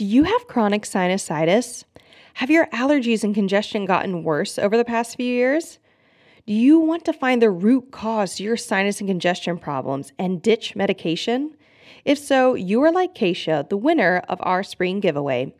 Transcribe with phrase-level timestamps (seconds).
[0.00, 1.84] Do you have chronic sinusitis?
[2.32, 5.78] Have your allergies and congestion gotten worse over the past few years?
[6.46, 10.40] Do you want to find the root cause to your sinus and congestion problems and
[10.40, 11.54] ditch medication?
[12.06, 15.52] If so, you are like Kaysha, the winner of our spring giveaway.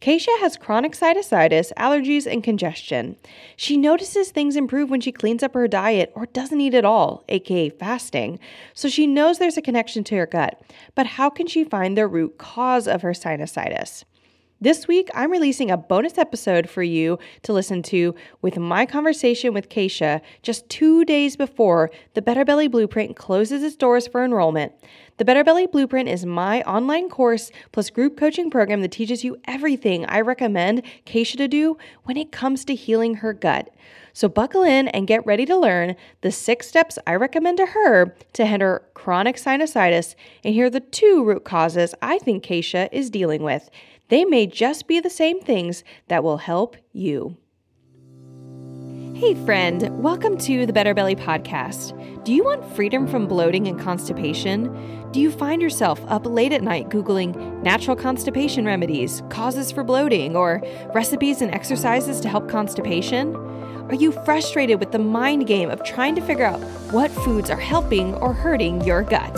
[0.00, 3.16] Kaysha has chronic sinusitis, allergies, and congestion.
[3.56, 7.24] She notices things improve when she cleans up her diet or doesn't eat at all,
[7.28, 8.38] aka fasting.
[8.74, 10.62] So she knows there's a connection to her gut.
[10.94, 14.04] But how can she find the root cause of her sinusitis?
[14.60, 19.54] This week, I'm releasing a bonus episode for you to listen to with my conversation
[19.54, 24.72] with Kaysha just two days before the Better Belly Blueprint closes its doors for enrollment.
[25.18, 29.36] The Better Belly Blueprint is my online course plus group coaching program that teaches you
[29.46, 33.74] everything I recommend Kaysha to do when it comes to healing her gut.
[34.12, 38.14] So buckle in and get ready to learn the six steps I recommend to her
[38.34, 43.10] to end her chronic sinusitis and hear the two root causes I think Kaysha is
[43.10, 43.70] dealing with.
[44.10, 47.36] They may just be the same things that will help you.
[49.18, 51.92] Hey, friend, welcome to the Better Belly Podcast.
[52.24, 55.10] Do you want freedom from bloating and constipation?
[55.10, 60.36] Do you find yourself up late at night Googling natural constipation remedies, causes for bloating,
[60.36, 60.62] or
[60.94, 63.34] recipes and exercises to help constipation?
[63.88, 66.60] Are you frustrated with the mind game of trying to figure out
[66.92, 69.36] what foods are helping or hurting your gut?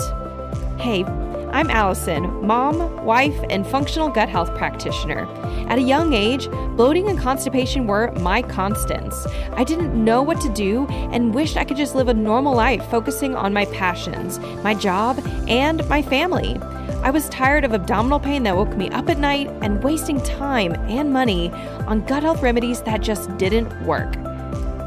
[0.79, 1.03] Hey,
[1.53, 5.25] I'm Allison, mom, wife, and functional gut health practitioner.
[5.67, 9.27] At a young age, bloating and constipation were my constants.
[9.51, 12.89] I didn't know what to do and wished I could just live a normal life
[12.89, 16.57] focusing on my passions, my job, and my family.
[17.03, 20.73] I was tired of abdominal pain that woke me up at night and wasting time
[20.89, 21.51] and money
[21.85, 24.17] on gut health remedies that just didn't work.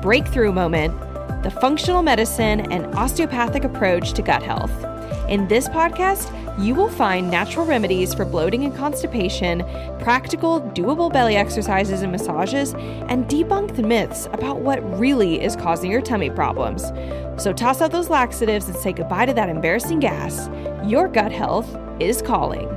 [0.01, 0.99] Breakthrough moment
[1.43, 4.94] the functional medicine and osteopathic approach to gut health.
[5.29, 6.31] In this podcast,
[6.63, 9.65] you will find natural remedies for bloating and constipation,
[9.99, 15.91] practical, doable belly exercises and massages, and debunk the myths about what really is causing
[15.91, 16.83] your tummy problems.
[17.43, 20.51] So toss out those laxatives and say goodbye to that embarrassing gas.
[20.87, 22.69] Your gut health is calling.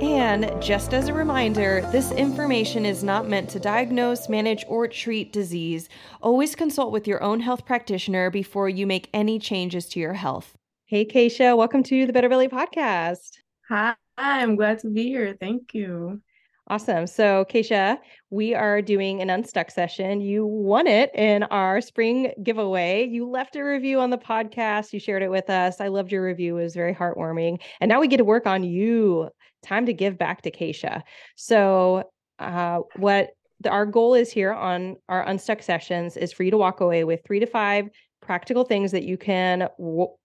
[0.00, 5.32] And just as a reminder, this information is not meant to diagnose, manage, or treat
[5.32, 5.88] disease.
[6.22, 10.56] Always consult with your own health practitioner before you make any changes to your health.
[10.88, 13.38] Hey, Kaysha, welcome to the Better Belly podcast.
[13.68, 15.36] Hi, I'm glad to be here.
[15.40, 16.20] Thank you.
[16.68, 17.08] Awesome.
[17.08, 17.98] So, Kaysha,
[18.30, 20.20] we are doing an Unstuck session.
[20.20, 23.04] You won it in our spring giveaway.
[23.04, 24.92] You left a review on the podcast.
[24.92, 25.80] You shared it with us.
[25.80, 26.56] I loved your review.
[26.56, 27.60] It was very heartwarming.
[27.80, 29.30] And now we get to work on you.
[29.64, 31.02] Time to give back to Kaysha.
[31.34, 32.04] So,
[32.38, 36.58] uh, what the, our goal is here on our Unstuck sessions is for you to
[36.58, 37.88] walk away with three to five
[38.20, 39.68] practical things that you can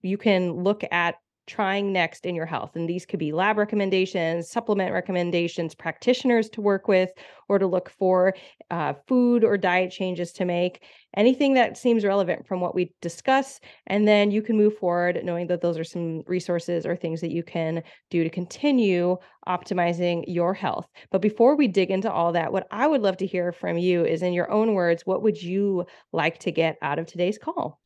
[0.02, 1.16] you can look at
[1.52, 2.72] trying next in your health.
[2.76, 7.10] And these could be lab recommendations, supplement recommendations, practitioners to work with,
[7.50, 8.34] or to look for
[8.70, 10.86] uh, food or diet changes to make,
[11.18, 13.60] anything that seems relevant from what we discuss.
[13.88, 17.32] And then you can move forward knowing that those are some resources or things that
[17.32, 20.88] you can do to continue optimizing your health.
[21.12, 24.06] But before we dig into all that, what I would love to hear from you
[24.06, 27.82] is in your own words, what would you like to get out of today's call?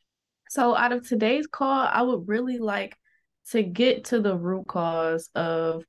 [0.50, 2.96] So, out of today's call, I would really like
[3.52, 5.84] to get to the root cause of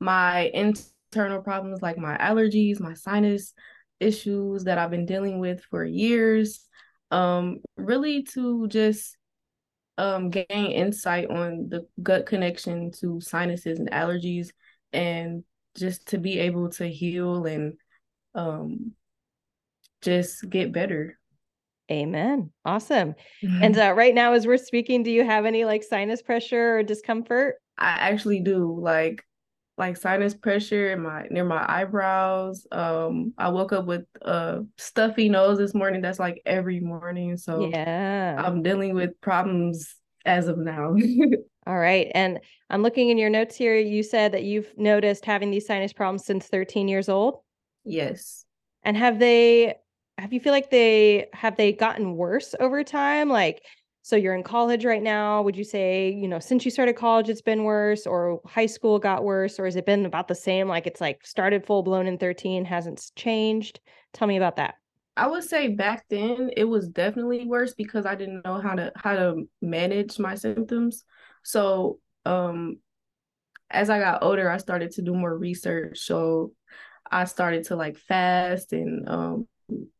[0.00, 3.52] my internal problems like my allergies, my sinus
[4.00, 6.66] issues that I've been dealing with for years.
[7.10, 9.16] Um, really to just
[9.98, 14.48] um, gain insight on the gut connection to sinuses and allergies
[14.92, 15.44] and
[15.76, 17.74] just to be able to heal and
[18.34, 18.92] um,
[20.00, 21.19] just get better.
[21.90, 22.50] Amen.
[22.64, 23.14] Awesome.
[23.42, 23.62] Mm-hmm.
[23.62, 26.82] And uh, right now, as we're speaking, do you have any like sinus pressure or
[26.82, 27.56] discomfort?
[27.78, 28.78] I actually do.
[28.80, 29.24] Like,
[29.76, 32.66] like sinus pressure in my near my eyebrows.
[32.70, 36.02] Um, I woke up with a stuffy nose this morning.
[36.02, 37.36] That's like every morning.
[37.38, 40.94] So yeah, I'm dealing with problems as of now.
[41.66, 42.10] All right.
[42.14, 43.76] And I'm looking in your notes here.
[43.76, 47.40] You said that you've noticed having these sinus problems since 13 years old.
[47.84, 48.44] Yes.
[48.82, 49.74] And have they
[50.20, 53.28] have you feel like they have they gotten worse over time?
[53.28, 53.62] Like,
[54.02, 55.42] so you're in college right now.
[55.42, 58.98] Would you say, you know, since you started college, it's been worse, or high school
[58.98, 60.68] got worse, or has it been about the same?
[60.68, 63.80] Like it's like started full blown in 13, hasn't changed?
[64.12, 64.74] Tell me about that.
[65.16, 68.92] I would say back then it was definitely worse because I didn't know how to
[68.96, 71.04] how to manage my symptoms.
[71.42, 72.78] So um
[73.70, 76.00] as I got older, I started to do more research.
[76.00, 76.52] So
[77.10, 79.48] I started to like fast and um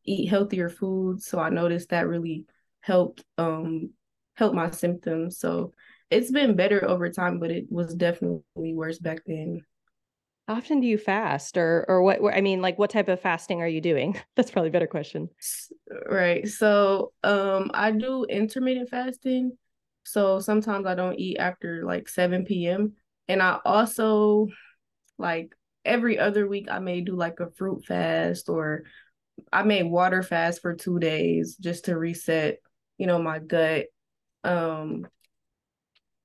[0.03, 1.25] eat healthier foods.
[1.25, 2.45] So I noticed that really
[2.81, 3.91] helped um
[4.35, 5.39] help my symptoms.
[5.39, 5.73] So
[6.09, 9.61] it's been better over time, but it was definitely worse back then.
[10.47, 13.61] How often do you fast or or what I mean like what type of fasting
[13.61, 14.19] are you doing?
[14.35, 15.29] That's probably a better question.
[16.09, 16.47] Right.
[16.47, 19.57] So, um I do intermittent fasting.
[20.03, 22.93] So sometimes I don't eat after like 7 p.m.
[23.27, 24.47] And I also
[25.17, 28.83] like every other week I may do like a fruit fast or
[29.51, 32.59] I made water fast for 2 days just to reset,
[32.97, 33.87] you know, my gut.
[34.43, 35.07] Um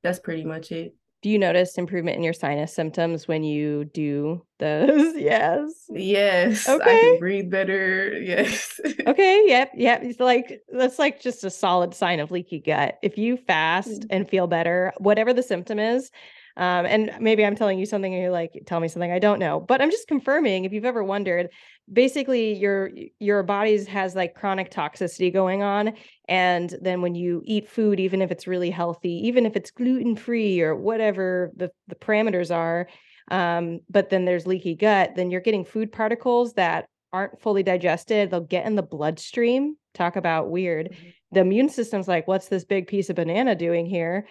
[0.02, 0.94] that's pretty much it.
[1.22, 5.16] Do you notice improvement in your sinus symptoms when you do those?
[5.16, 5.72] yes.
[5.88, 6.68] Yes.
[6.68, 6.84] Okay.
[6.84, 8.12] I can breathe better.
[8.22, 8.78] Yes.
[9.06, 9.44] okay.
[9.48, 9.72] Yep.
[9.76, 10.02] Yep.
[10.04, 12.98] It's like that's like just a solid sign of leaky gut.
[13.02, 14.06] If you fast mm.
[14.10, 16.10] and feel better, whatever the symptom is,
[16.56, 19.38] um, and maybe I'm telling you something and you're like, tell me something I don't
[19.38, 19.60] know.
[19.60, 21.50] But I'm just confirming if you've ever wondered,
[21.92, 25.92] basically your your body's has like chronic toxicity going on.
[26.28, 30.60] And then when you eat food, even if it's really healthy, even if it's gluten-free
[30.62, 32.88] or whatever the, the parameters are,
[33.30, 38.30] um, but then there's leaky gut, then you're getting food particles that aren't fully digested.
[38.30, 39.76] They'll get in the bloodstream.
[39.94, 40.90] Talk about weird.
[40.90, 41.08] Mm-hmm.
[41.32, 44.26] The immune system's like, what's this big piece of banana doing here?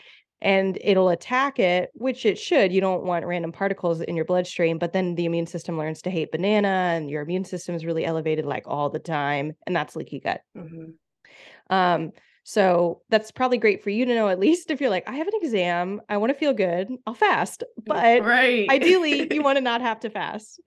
[0.45, 2.71] And it'll attack it, which it should.
[2.71, 6.11] You don't want random particles in your bloodstream, but then the immune system learns to
[6.11, 9.53] hate banana and your immune system is really elevated like all the time.
[9.65, 10.41] And that's leaky gut.
[10.55, 11.73] Mm-hmm.
[11.75, 12.11] Um,
[12.43, 15.27] so that's probably great for you to know, at least if you're like, I have
[15.27, 17.63] an exam, I want to feel good, I'll fast.
[17.83, 18.69] But right.
[18.69, 20.61] ideally, you want to not have to fast.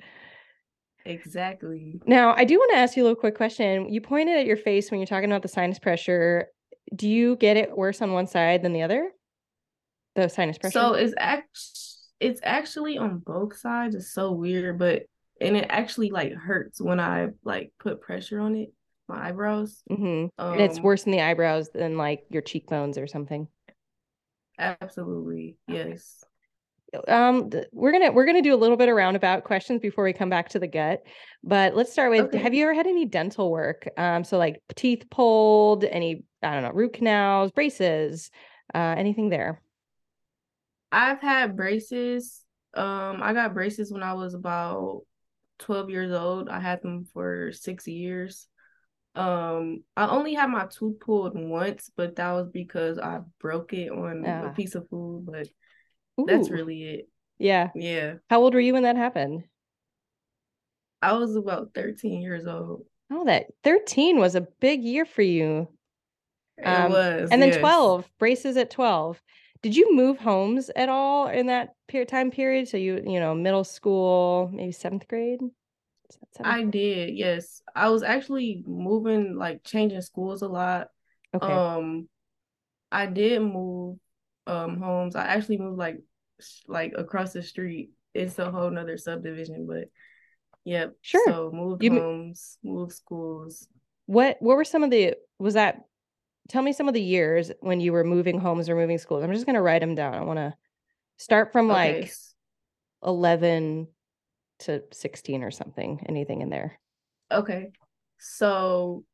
[1.05, 2.01] Exactly.
[2.05, 3.93] Now, I do want to ask you a little quick question.
[3.93, 6.49] You pointed at your face when you're talking about the sinus pressure.
[6.97, 9.13] Do you get it worse on one side than the other?
[10.19, 10.73] The sinus pressure.
[10.73, 11.57] So it's act
[12.19, 13.95] it's actually on both sides.
[13.95, 15.05] It's so weird, but
[15.41, 18.73] and it actually like hurts when I like put pressure on it,
[19.09, 19.81] my eyebrows.
[19.89, 20.27] Mm-hmm.
[20.37, 23.47] Um, and it's worse in the eyebrows than like your cheekbones or something.
[24.59, 26.25] Absolutely, yes.
[27.07, 30.31] Um, we're gonna we're gonna do a little bit of roundabout questions before we come
[30.31, 31.03] back to the gut.
[31.45, 32.39] But let's start with: okay.
[32.39, 33.89] Have you ever had any dental work?
[33.97, 38.33] Um, so like teeth pulled, any I don't know, root canals, braces,
[38.75, 39.63] uh, anything there?
[40.91, 42.43] I've had braces.
[42.75, 45.03] Um, I got braces when I was about
[45.61, 46.49] 12 years old.
[46.49, 48.47] I had them for six years.
[49.15, 53.91] Um, I only had my tooth pulled once, but that was because I broke it
[53.91, 54.53] on a ah.
[54.53, 55.27] piece of food.
[55.27, 55.49] But
[56.21, 56.27] Ooh.
[56.27, 57.09] that's really it.
[57.39, 57.71] Yeah.
[57.75, 58.15] Yeah.
[58.31, 59.45] How old were you when that happened?
[61.01, 62.85] I was about 13 years old.
[63.11, 65.69] Oh, that 13 was a big year for you.
[66.59, 67.31] It um, was.
[67.31, 67.59] And then yes.
[67.59, 69.21] 12, braces at 12.
[69.63, 72.69] Did you move homes at all in that period time period?
[72.69, 75.41] So you, you know, middle school, maybe seventh grade?
[76.11, 76.71] Seventh I grade?
[76.71, 77.63] did, yes.
[77.75, 80.89] I was actually moving, like changing schools a lot.
[81.35, 81.53] Okay.
[81.53, 82.09] Um,
[82.91, 83.99] I did move
[84.47, 85.15] um homes.
[85.15, 86.01] I actually moved like
[86.67, 87.91] like across the street.
[88.15, 89.89] It's a whole nother subdivision, but
[90.65, 90.95] yep.
[91.03, 91.23] Sure.
[91.27, 93.69] So moved you homes, moved schools.
[94.07, 95.85] What what were some of the was that
[96.49, 99.23] tell me some of the years when you were moving homes or moving schools.
[99.23, 100.15] I'm just going to write them down.
[100.15, 100.55] I want to
[101.17, 102.01] start from okay.
[102.01, 102.13] like
[103.05, 103.89] 11
[104.61, 106.05] to 16 or something.
[106.09, 106.79] Anything in there?
[107.31, 107.73] Okay.
[108.19, 109.05] So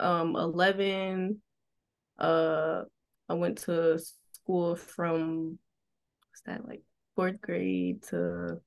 [0.00, 1.40] um 11
[2.18, 2.82] uh
[3.28, 3.98] I went to
[4.32, 5.58] school from
[6.28, 6.82] what's that like
[7.16, 8.60] 4th grade to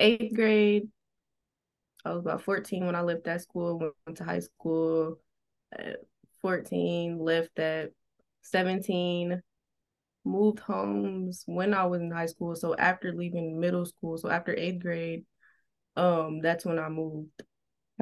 [0.00, 0.88] 8th grade.
[2.04, 5.18] I was about 14 when I left that school, went to high school.
[6.44, 7.90] Uh, 14, left at
[8.42, 9.40] 17,
[10.24, 12.54] moved homes when I was in high school.
[12.54, 15.24] So after leaving middle school, so after eighth grade,
[15.96, 17.42] um, that's when I moved.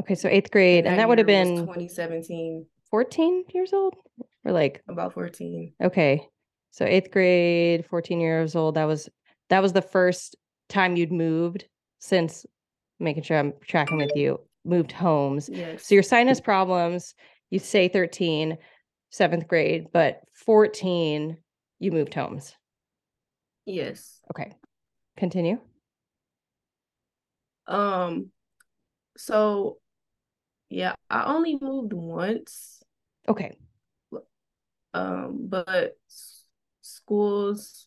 [0.01, 2.67] Okay, so eighth grade, and that, and that would have been 2017.
[2.91, 3.95] 14 years old?
[4.45, 5.75] Or like about 14.
[5.83, 6.27] Okay.
[6.71, 8.77] So eighth grade, 14 years old.
[8.77, 9.09] That was
[9.51, 10.37] that was the first
[10.69, 11.67] time you'd moved
[11.99, 12.47] since
[12.99, 15.51] making sure I'm tracking with you, moved homes.
[15.53, 15.87] Yes.
[15.87, 17.15] So your sinus problems,
[17.53, 18.57] you say 13,
[19.11, 21.37] seventh grade, but 14,
[21.79, 22.55] you moved homes.
[23.67, 24.21] Yes.
[24.31, 24.53] Okay.
[25.19, 25.61] Continue.
[27.67, 28.31] Um,
[29.19, 29.77] so
[30.71, 32.83] yeah, I only moved once.
[33.29, 33.55] Okay.
[34.95, 35.99] Um, but
[36.81, 37.87] schools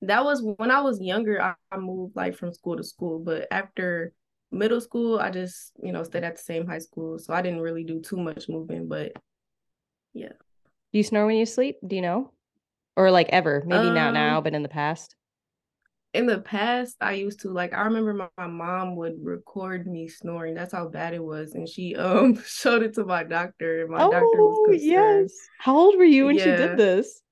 [0.00, 3.48] that was when I was younger, I, I moved like from school to school, but
[3.50, 4.14] after
[4.52, 7.18] middle school, I just, you know, stayed at the same high school.
[7.18, 9.12] So I didn't really do too much moving, but
[10.12, 10.28] yeah.
[10.92, 11.78] Do you snore when you sleep?
[11.86, 12.32] Do you know?
[12.96, 13.62] Or like ever?
[13.66, 15.16] Maybe um, not now, but in the past?
[16.12, 20.08] In the past, I used to like I remember my, my mom would record me
[20.08, 20.54] snoring.
[20.54, 21.54] That's how bad it was.
[21.54, 24.90] And she um showed it to my doctor, and my oh, doctor was oh, concerned.
[24.90, 25.32] Yes.
[25.58, 26.44] How old were you when yeah.
[26.44, 27.22] she did this?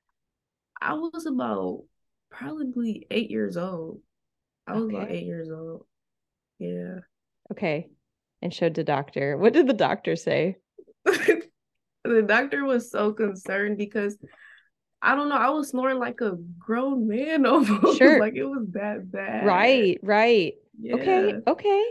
[0.81, 1.85] I was about
[2.31, 4.01] probably eight years old.
[4.67, 5.85] I was about eight years old.
[6.59, 7.01] Yeah.
[7.53, 7.89] Okay.
[8.43, 9.37] And showed the doctor.
[9.37, 10.57] What did the doctor say?
[11.05, 14.17] the doctor was so concerned because
[15.03, 17.99] I don't know, I was snoring like a grown man almost.
[17.99, 18.19] Sure.
[18.21, 19.45] like it was that bad.
[19.47, 20.55] Right, right.
[20.93, 21.39] Okay, Yeah.
[21.47, 21.85] okay.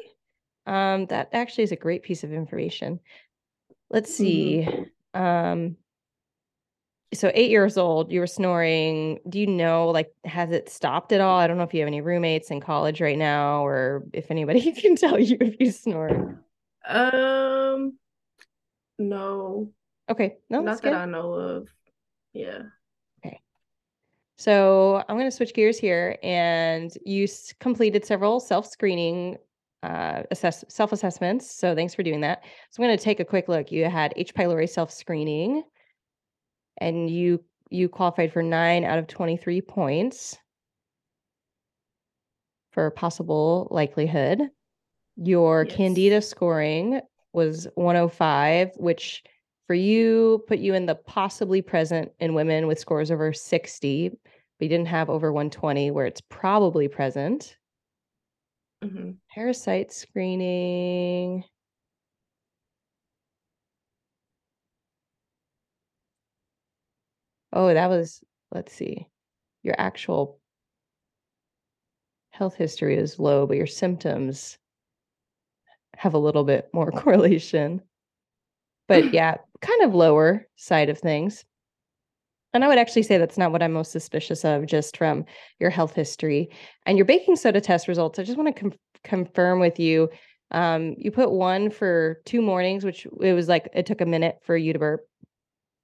[0.65, 2.99] Um, that actually is a great piece of information.
[3.89, 4.67] Let's see.
[5.13, 5.77] Um,
[7.13, 9.19] so eight years old, you were snoring.
[9.27, 11.39] Do you know, like, has it stopped at all?
[11.39, 14.71] I don't know if you have any roommates in college right now, or if anybody
[14.81, 16.43] can tell you if you snore.
[16.87, 17.97] Um,
[18.97, 19.71] no,
[20.09, 20.97] Okay, no, that's not that good.
[20.97, 21.67] I know of.
[22.33, 22.63] Yeah.
[23.25, 23.39] Okay.
[24.37, 29.37] So I'm going to switch gears here, and you s- completed several self-screening
[29.83, 31.49] uh, assess self-assessments.
[31.51, 32.43] So thanks for doing that.
[32.71, 33.71] So I'm going to take a quick look.
[33.71, 34.33] You had H.
[34.33, 35.63] pylori self-screening,
[36.79, 40.37] and you you qualified for nine out of 23 points
[42.71, 44.49] for possible likelihood.
[45.17, 45.75] Your Yes.
[45.75, 47.01] Candida scoring
[47.33, 49.23] was 105, which
[49.67, 54.17] for you put you in the possibly present in women with scores over 60, but
[54.61, 57.57] you didn't have over 120, where it's probably present.
[58.81, 61.43] hmm Parasite screening.
[67.51, 69.07] Oh, that was, let's see,
[69.63, 70.39] your actual
[72.31, 74.57] health history is low, but your symptoms
[75.95, 77.81] have a little bit more correlation.
[78.87, 81.43] But yeah, kind of lower side of things.
[82.53, 85.25] And I would actually say that's not what I'm most suspicious of, just from
[85.59, 86.49] your health history
[86.85, 88.17] and your baking soda test results.
[88.17, 90.09] I just want to com- confirm with you.
[90.51, 94.39] Um, you put one for two mornings, which it was like it took a minute
[94.41, 95.01] for you to burp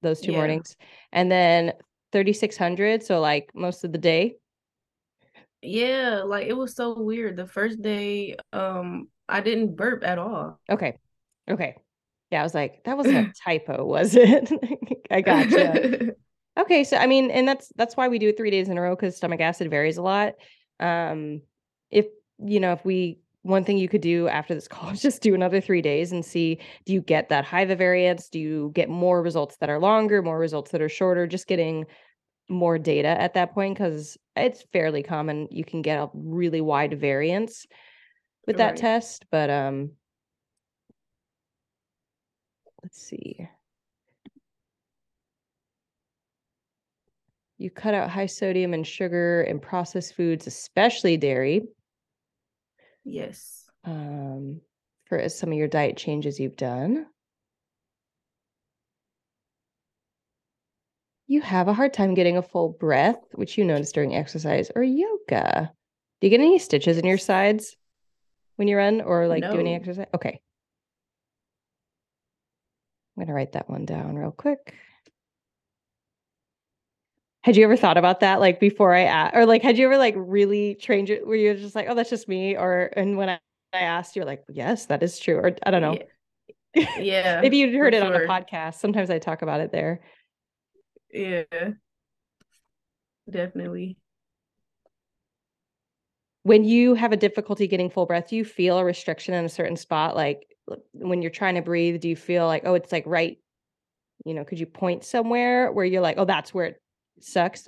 [0.05, 0.37] those two Yeah.
[0.37, 0.75] mornings,
[1.11, 1.73] and then
[2.11, 3.03] 3600.
[3.03, 4.37] So like most of the day.
[5.61, 7.37] Yeah, like it was so weird.
[7.37, 10.59] The first day, um, I didn't burp at all.
[10.69, 10.97] Okay,
[11.49, 11.75] okay,
[12.31, 12.41] yeah.
[12.41, 14.51] I was like, that wasn't a typo, was it?
[15.11, 16.13] I gotcha.
[16.57, 18.81] Okay, so I mean, and that's that's why we do it three days in a
[18.81, 20.35] row because stomach acid varies a lot.
[20.79, 21.41] Um,
[21.91, 22.05] if
[22.39, 25.35] you know, if we one thing you could do after this call is just do
[25.35, 28.27] another three days and see do you get that HIVA variance?
[28.27, 31.27] Do you get more results that are longer, more results that are shorter?
[31.27, 31.85] Just getting
[32.49, 36.99] more data at that point because it's fairly common you can get a really wide
[36.99, 37.65] variance
[38.47, 38.77] with that Right.
[38.77, 39.25] test.
[39.31, 39.91] But um,
[42.83, 43.47] let's see.
[47.57, 51.61] You cut out high sodium and sugar and processed foods, especially dairy,
[53.05, 53.69] Yes.
[53.85, 54.61] um,
[55.05, 57.05] for some of your diet changes you've done.
[61.27, 64.83] You have a hard time getting a full breath, which you notice during exercise or
[64.83, 65.71] yoga.
[66.21, 67.75] Do you get any stitches in your sides
[68.57, 70.07] when you run or like do any exercise?
[70.13, 70.41] Okay.
[73.17, 74.75] I'm going to write that one down real quick.
[77.45, 79.99] Had you ever thought about that like before I asked, or like had you ever
[79.99, 82.57] like really trained it Were you're just like, oh, that's just me?
[82.57, 83.39] Or, and when I,
[83.71, 85.35] I asked, you're like, yes, that is true.
[85.35, 85.99] Or I don't know.
[86.97, 87.39] Yeah.
[87.43, 88.79] Maybe you'd heard it on a podcast.
[88.79, 90.01] Sometimes I talk about it there.
[91.13, 91.43] Yeah.
[93.29, 93.97] Definitely.
[96.41, 99.49] When you have a difficulty getting full breath, do you feel a restriction in a
[99.49, 100.15] certain spot?
[100.15, 100.47] Like
[100.93, 103.37] when you're trying to breathe, do you feel like, oh, it's like right,
[104.25, 106.81] you know, could you point somewhere where you're like, oh, that's where it
[107.19, 107.67] sucks?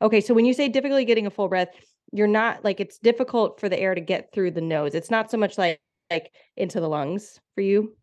[0.00, 0.20] Okay.
[0.20, 1.68] So when you say difficulty getting a full breath,
[2.12, 4.94] you're not like it's difficult for the air to get through the nose.
[4.94, 7.94] It's not so much like like into the lungs for you.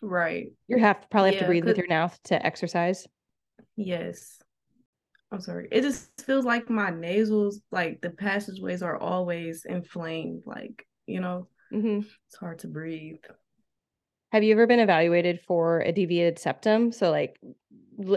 [0.00, 0.50] Right.
[0.68, 3.06] You have to probably have to breathe with your mouth to exercise.
[3.76, 4.38] Yes.
[5.30, 5.68] I'm sorry.
[5.70, 10.42] It just feels like my nasals, like the passageways are always inflamed.
[10.44, 13.16] Like, you know, hmm it's hard to breathe.
[14.32, 16.92] Have you ever been evaluated for a deviated septum?
[16.92, 17.38] So, like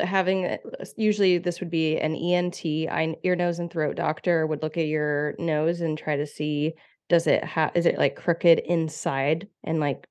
[0.04, 0.58] having uh,
[0.98, 4.88] usually this would be an ENT, eye- ear, nose, and throat doctor would look at
[4.88, 6.74] your nose and try to see
[7.08, 10.08] does it have is it like crooked inside and like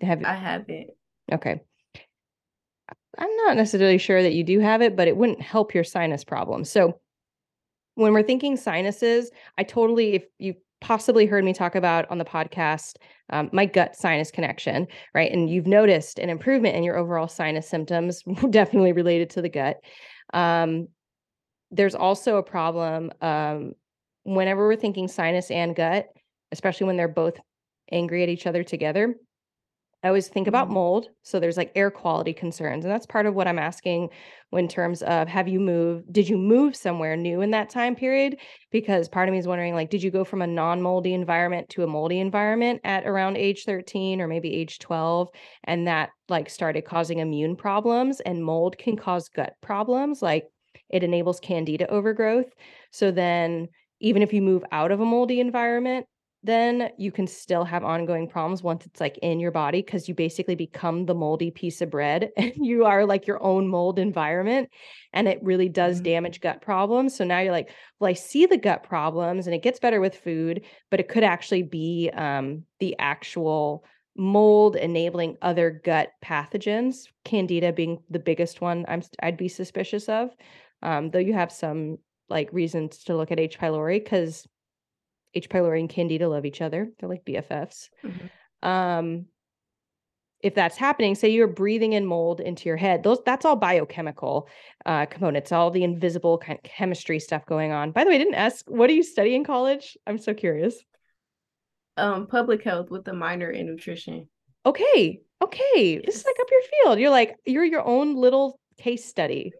[0.00, 0.90] have I haven't.
[1.32, 1.60] okay.
[3.18, 6.22] I'm not necessarily sure that you do have it, but it wouldn't help your sinus
[6.22, 6.64] problem.
[6.64, 7.00] So
[7.94, 12.24] when we're thinking sinuses, I totally, if you possibly heard me talk about on the
[12.24, 12.96] podcast,
[13.30, 15.32] um, my gut sinus connection, right?
[15.32, 19.78] And you've noticed an improvement in your overall sinus symptoms, definitely related to the gut.
[20.34, 20.88] Um,
[21.70, 23.72] there's also a problem um,
[24.24, 26.06] whenever we're thinking sinus and gut,
[26.52, 27.38] especially when they're both
[27.90, 29.14] angry at each other together.
[30.06, 30.70] I always think about Mhm.
[30.70, 31.08] mold.
[31.22, 32.84] So there's like air quality concerns.
[32.84, 34.10] And that's part of what I'm asking
[34.52, 36.12] in terms of have you moved?
[36.12, 38.38] Did you move somewhere new in that time period?
[38.70, 41.68] Because part of me is wondering, like, did you go from a non moldy environment
[41.70, 45.28] to a moldy environment at around age 13 or maybe age 12?
[45.64, 50.22] And that like started causing immune problems and mold can cause gut problems.
[50.22, 50.48] Like
[50.88, 52.52] it enables candida overgrowth.
[52.92, 53.68] So then
[54.00, 56.06] even if you move out of a moldy environment,
[56.42, 60.14] then you can still have ongoing problems once it's like in your body because you
[60.14, 64.68] basically become the moldy piece of bread and you are like your own mold environment
[65.12, 66.04] and it really does Mhm.
[66.04, 67.16] damage gut problems.
[67.16, 70.16] So now you're like, well, I see the gut problems and it gets better with
[70.16, 73.84] food, but it could actually be um, the actual
[74.16, 80.30] mold enabling other gut pathogens, candida being the biggest one I'm I'd be suspicious of.
[80.82, 83.58] Um, though you have some like reasons to look at H.
[83.58, 84.46] pylori because
[85.36, 85.48] H.
[85.48, 86.90] pylori and Candida love each other.
[86.98, 87.88] They're like BFFs.
[88.04, 88.30] Mhm.
[88.68, 89.26] Um,
[90.42, 94.48] if that's happening, say you're breathing in mold into your head, those that's all biochemical
[94.84, 97.90] uh, components, all the invisible kind of chemistry stuff going on.
[97.90, 99.96] By the way, I didn't ask, what do you study in college?
[100.06, 100.76] I'm so curious.
[101.96, 104.28] Um, public health with a minor in nutrition.
[104.66, 106.98] Okay, okay, this is like up your field.
[107.00, 109.52] You're like you're your own little case study.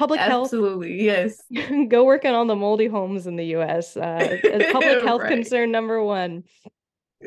[0.00, 1.02] Public health Absolutely.
[1.02, 1.42] Yes.
[1.88, 3.98] go working on the moldy homes in the US.
[3.98, 5.28] Uh, as public health Right.
[5.30, 6.44] concern number one.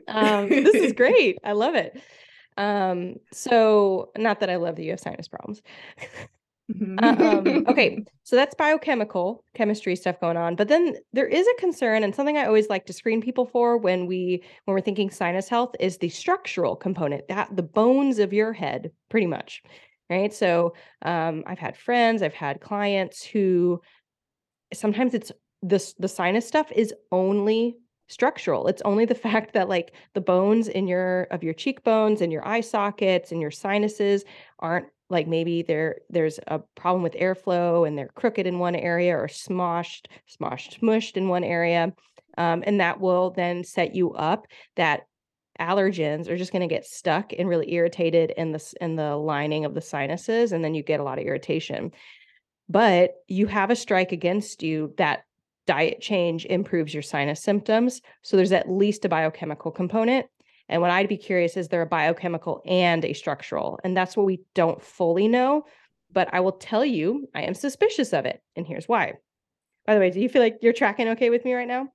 [0.08, 1.38] Um, this is great.
[1.44, 2.02] I love it.
[2.58, 5.62] Um, so not that I love that you have sinus problems.
[6.98, 10.56] um, okay, so that's biochemical chemistry stuff going on.
[10.56, 13.78] But then there is a concern, and something I always like to screen people for
[13.78, 18.34] when we when we're thinking sinus health is the structural component, that the bones of
[18.34, 19.62] your head, pretty much.
[20.14, 20.32] Right.
[20.32, 23.82] So um, I've had friends, I've had clients who
[24.72, 25.32] sometimes it's
[25.64, 27.78] this the sinus stuff is only
[28.10, 28.68] structural.
[28.68, 32.48] It's only the fact that like the bones in your of your cheekbones and your
[32.48, 34.24] eye sockets and your sinuses
[34.60, 39.18] aren't like maybe there there's a problem with airflow and they're crooked in one area
[39.18, 41.92] or smoshed, smoshed, smushed in one area.
[42.38, 45.08] Um, and that will then set you up that
[45.60, 49.66] allergens are just going to get stuck and really irritated in the in the lining
[49.66, 51.92] of the sinuses and then you get a lot of irritation
[52.70, 55.24] but you have a strike against you that
[55.66, 58.02] diet change improves your sinus symptoms.
[58.22, 60.28] So there's at least a biochemical component.
[60.70, 63.80] And what I'd be curious is there a biochemical and a structural?
[63.84, 65.64] And that's what we don't fully know.
[66.12, 68.42] But I will tell you, I am suspicious of it.
[68.56, 69.14] And here's why.
[69.86, 71.88] By the way, do you feel like you're tracking okay with me right now?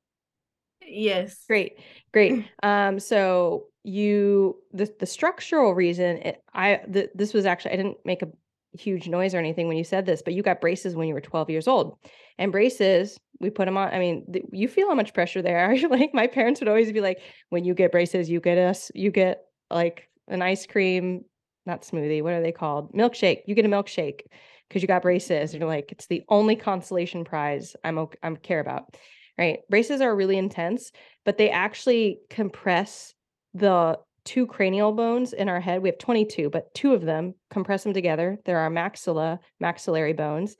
[0.88, 1.44] Yes.
[1.46, 1.78] Great,
[2.12, 2.44] great.
[2.62, 7.98] Um, so you the the structural reason it, I the, this was actually I didn't
[8.04, 8.28] make a
[8.72, 11.20] huge noise or anything when you said this, but you got braces when you were
[11.20, 11.96] 12 years old,
[12.38, 13.88] and braces we put them on.
[13.94, 15.76] I mean, th- you feel how much pressure there are.
[15.88, 17.20] like my parents would always be like,
[17.50, 21.24] when you get braces, you get us, you get like an ice cream,
[21.64, 22.22] not smoothie.
[22.22, 22.92] What are they called?
[22.92, 23.42] Milkshake.
[23.46, 24.22] You get a milkshake
[24.68, 25.52] because you got braces.
[25.52, 28.96] And you're like, it's the only consolation prize I'm okay, I'm care about
[29.38, 29.60] right?
[29.70, 30.90] Braces are really intense,
[31.24, 33.14] but they actually compress
[33.54, 35.80] the two cranial bones in our head.
[35.80, 38.38] We have 22, but two of them compress them together.
[38.44, 40.56] There are maxilla, maxillary bones.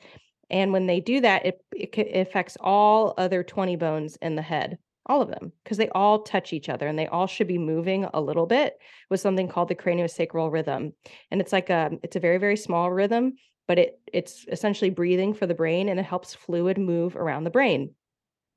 [0.48, 4.78] And when they do that, it, it, affects all other 20 bones in the head,
[5.04, 8.06] all of them, because they all touch each other and they all should be moving
[8.14, 8.78] a little bit
[9.10, 10.94] with something called the craniosacral rhythm.
[11.30, 13.34] And it's like a, it's a very, very small rhythm,
[13.66, 17.50] but it it's essentially breathing for the brain and it helps fluid move around the
[17.50, 17.90] brain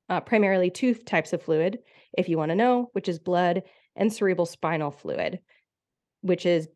[0.08, 1.78] uh, primarily two types of fluid,
[2.16, 3.62] if you want to know, which is blood
[3.96, 5.40] and cerebral spinal fluid,
[6.22, 6.68] which is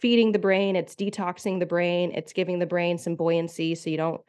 [0.00, 3.96] feeding the brain, it's detoxing the brain, it's giving the brain some buoyancy so you
[3.96, 4.20] don't,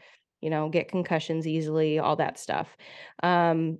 [0.41, 2.75] you know, get concussions easily, all that stuff.
[3.23, 3.79] Um,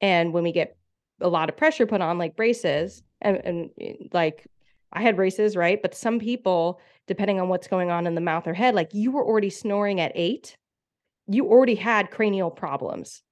[0.00, 0.76] and when we get
[1.20, 4.46] a lot of pressure put on, like braces, and, and eh, like
[4.92, 5.80] I had braces, right?
[5.80, 9.10] But some people, depending on what's going on in the mouth or head, like you
[9.10, 10.56] were already snoring at eight,
[11.26, 13.22] you already had cranial problems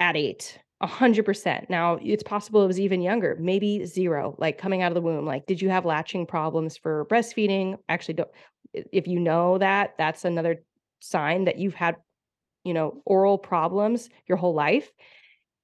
[0.00, 0.58] at eight.
[0.82, 1.70] A hundred percent.
[1.70, 5.24] Now it's possible it was even younger, maybe zero, like coming out of the womb.
[5.24, 7.78] Like, did you have latching problems for breastfeeding?
[7.88, 8.30] Actually, don't.
[8.74, 10.62] If you know that, that's another
[11.00, 11.96] sign that you've had,
[12.62, 14.92] you know, oral problems your whole life.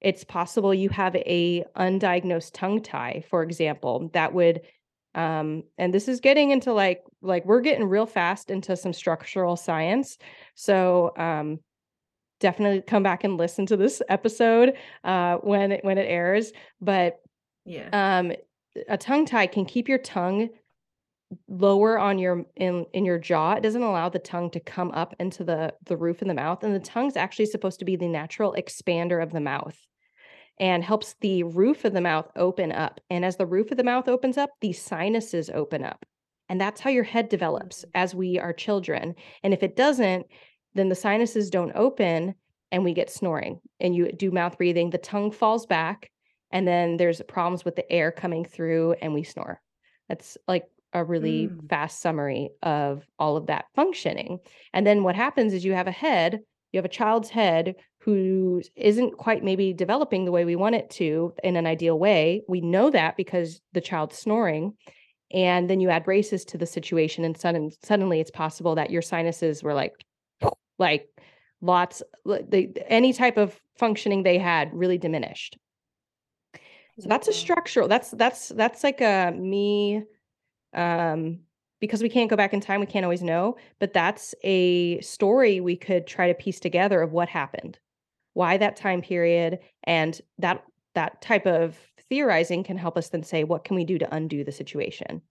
[0.01, 4.61] It's possible you have a undiagnosed tongue tie, for example, that would
[5.15, 9.55] um and this is getting into like like we're getting real fast into some structural
[9.55, 10.17] science.
[10.55, 11.59] So um
[12.43, 16.51] definitely come back and listen to this episode uh, when it, when it airs.
[16.79, 17.19] But
[17.65, 17.89] Yeah.
[17.91, 18.33] um,
[18.87, 20.49] a tongue tie can keep your tongue
[21.47, 23.53] lower on your in in your jaw.
[23.53, 26.63] It doesn't allow the tongue to come up into the the roof in the mouth,
[26.63, 29.77] and the tongue's actually supposed to be the natural expander of the mouth.
[30.59, 32.99] and helps the roof of the mouth open up.
[33.09, 36.05] And as the roof of the mouth opens up, the sinuses open up.
[36.49, 37.89] And that's how your head develops Mm.
[37.95, 39.15] as we are children.
[39.43, 40.27] And if it doesn't,
[40.75, 42.35] then the sinuses don't open
[42.71, 46.09] and we get snoring and you do mouth breathing, the tongue falls back,
[46.51, 49.61] and then there's problems with the air coming through and we snore.
[50.09, 51.69] That's like a really Mm.
[51.69, 54.39] fast summary of all of that functioning.
[54.73, 56.39] And then what happens is you have a head,
[56.71, 60.89] you have a child's head who isn't quite maybe developing the way we want it
[60.91, 62.41] to in an ideal way.
[62.47, 64.73] We know that because the child's snoring.
[65.31, 69.01] And then you add braces to the situation, and sudden, suddenly it's possible that your
[69.01, 69.93] sinuses were like,
[70.79, 71.09] like
[71.61, 75.57] lots, they, any type of functioning they had really diminished.
[76.99, 77.87] So that's a structural.
[77.87, 80.03] That's that's that's like a me
[80.75, 81.39] um
[81.79, 85.59] because we can't go back in time, we can't always know, but that's a story
[85.59, 87.77] we could try to piece together of what happened.
[88.33, 90.63] Why that time period and that
[90.95, 91.77] that type of
[92.09, 95.21] theorizing can help us then say what can we do to undo the situation.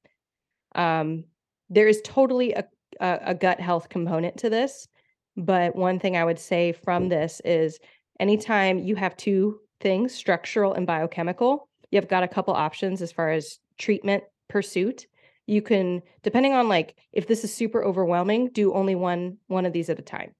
[0.75, 1.25] Um
[1.71, 2.65] there is totally a
[3.01, 4.89] a, a gut health component to this,
[5.37, 7.79] but one thing I would say from this is
[8.21, 13.31] anytime you have two things, structural and biochemical, you've got a couple options as far
[13.31, 15.07] as treatment pursuit.
[15.47, 19.73] You can, depending on like if this is super overwhelming, do only one one of
[19.73, 20.35] these at a time.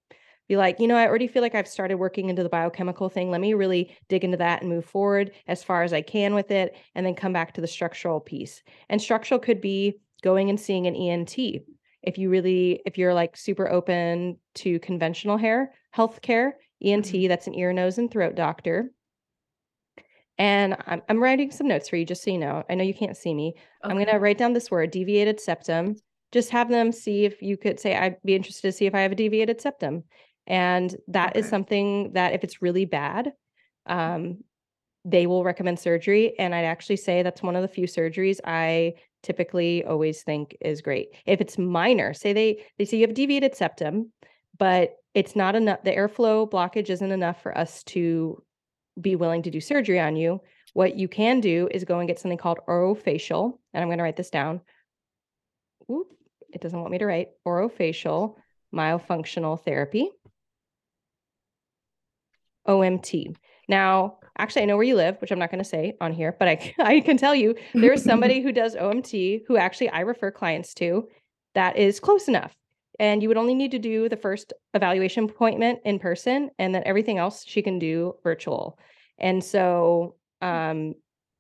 [0.49, 3.31] Be like, you know, I already feel like I've started working into the biochemical thing.
[3.31, 6.51] Let me really dig into that and move forward as far as I can with
[6.51, 8.63] it, and then come back to the structural piece.
[8.89, 11.37] And structural could be going and seeing an ENT
[12.03, 17.29] if you really if you're like super open to conventional hair healthcare ent Mhm.
[17.29, 18.91] that's an ear nose and throat doctor.
[20.39, 22.65] And I'm, I'm writing some notes for you just so you know.
[22.69, 23.55] I know you can't see me.
[23.89, 25.97] I'm going to write down this word deviated septum.
[26.33, 29.01] Just have them see if you could say i'd be interested to see if i
[29.01, 30.05] have a deviated septum.
[30.47, 31.49] And that is Okay.
[31.49, 33.33] something that if it's really bad
[33.87, 34.39] um,
[35.05, 36.39] they will recommend surgery.
[36.39, 40.83] And i'd actually say that's one of the few surgeries i typically always think is
[40.83, 41.15] great.
[41.27, 44.13] If it's minor say they they say you have deviated septum
[44.59, 48.43] but it's not enough the airflow blockage isn't enough for us to
[49.01, 50.41] be willing to do surgery on you
[50.75, 54.05] what you can do is go and get something called orofacial and i'm going to
[54.05, 54.61] write this down.
[55.91, 56.09] Oop,
[56.53, 58.37] it doesn't want me to write orofacial
[58.75, 60.11] myofunctional therapy.
[62.67, 63.35] OMT.
[63.69, 66.37] Now, actually, I know where you live, which I'm not going to say on here,
[66.39, 70.01] but I, I can tell you there is somebody who does OMT who actually I
[70.01, 71.09] refer clients to
[71.55, 72.55] that is close enough.
[72.99, 76.83] And you would only need to do the first evaluation appointment in person, and then
[76.85, 78.79] everything else she can do virtual.
[79.19, 80.95] And so, um,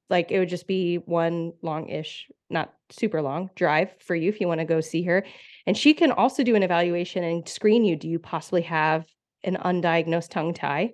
[0.08, 4.48] like it would just be one long-ish, not super long drive for you if you
[4.48, 5.24] want to go see her.
[5.66, 7.96] And she can also do an evaluation and screen you.
[7.96, 9.06] Do you possibly have
[9.44, 10.92] an undiagnosed tongue tie?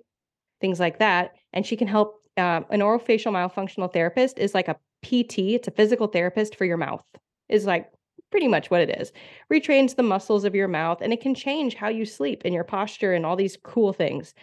[0.61, 1.31] things like that.
[1.53, 2.15] And she can help.
[2.37, 6.77] Um, an orofacial myofunctional therapist is like a PT, it's a physical therapist for your
[6.77, 7.03] mouth,
[7.49, 7.91] is like
[8.31, 9.11] pretty much what it is.
[9.51, 12.63] Retrains the muscles of your mouth and it can change how you sleep and your
[12.63, 14.33] posture and all these cool things.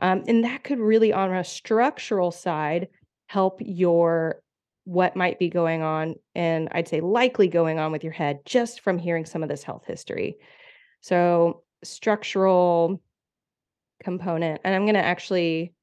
[0.00, 2.88] Um, and that could really, on a structural side,
[3.26, 4.42] help your
[4.84, 8.80] what might be going on and I'd say likely going on with your head just
[8.80, 10.36] from hearing some of this health history.
[11.02, 13.00] So, structural
[14.02, 14.62] component.
[14.64, 15.74] And I'm going to actually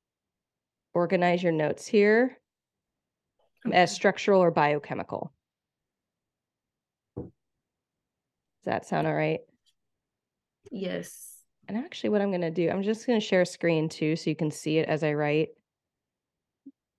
[0.96, 2.40] organize your notes here
[3.72, 5.32] as structural or biochemical.
[7.18, 7.26] Does
[8.64, 9.42] that sound all right?
[10.72, 11.34] Yes.
[11.68, 14.16] And actually, what I'm going to do, I'm just going to share a screen too
[14.16, 15.50] so you can see it as I write.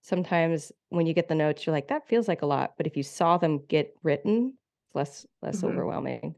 [0.03, 2.75] Sometimes when you get the notes, you're like, that feels like a lot.
[2.77, 4.55] But if you saw them get written,
[4.87, 5.71] it's less less Mhm.
[5.71, 6.37] overwhelming.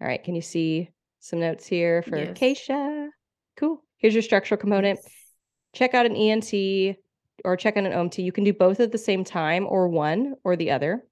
[0.00, 0.22] All right.
[0.22, 2.38] Can you see some notes here for Yes.
[2.38, 3.08] Kaysha?
[3.56, 3.82] Cool.
[3.96, 5.00] Here's your structural component.
[5.02, 5.17] Yes.
[5.74, 6.96] Check out an ENT
[7.44, 8.22] or check out an OMT.
[8.24, 11.04] You can do both at the same time or one or the other.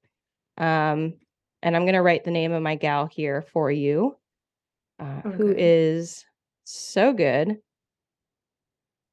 [0.59, 1.15] Um,
[1.63, 4.17] and I'm going to write the name of my gal here for you,
[4.99, 5.55] uh, Okay.
[5.57, 6.25] is
[6.65, 7.59] so good.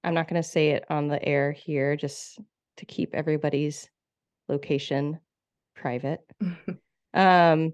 [0.03, 2.39] I'm not going to say it on the air here just
[2.77, 3.89] to keep everybody's
[4.47, 5.19] location
[5.75, 6.19] private.
[7.15, 7.73] Um,